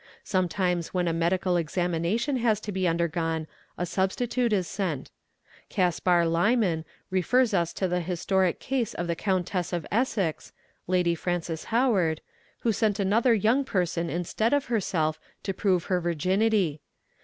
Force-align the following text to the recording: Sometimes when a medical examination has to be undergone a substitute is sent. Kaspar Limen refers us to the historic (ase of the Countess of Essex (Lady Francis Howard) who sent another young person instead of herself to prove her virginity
Sometimes 0.23 0.95
when 0.95 1.07
a 1.07 1.13
medical 1.13 1.57
examination 1.57 2.37
has 2.37 2.59
to 2.61 2.71
be 2.71 2.87
undergone 2.87 3.45
a 3.77 3.85
substitute 3.85 4.51
is 4.51 4.67
sent. 4.67 5.11
Kaspar 5.69 6.23
Limen 6.25 6.85
refers 7.11 7.53
us 7.53 7.71
to 7.73 7.87
the 7.87 7.99
historic 7.99 8.71
(ase 8.71 8.95
of 8.95 9.05
the 9.05 9.15
Countess 9.15 9.71
of 9.71 9.85
Essex 9.91 10.53
(Lady 10.87 11.13
Francis 11.13 11.65
Howard) 11.65 12.21
who 12.61 12.71
sent 12.71 12.97
another 12.99 13.35
young 13.35 13.63
person 13.63 14.09
instead 14.09 14.53
of 14.55 14.65
herself 14.73 15.19
to 15.43 15.53
prove 15.53 15.83
her 15.83 16.01
virginity 16.01 16.81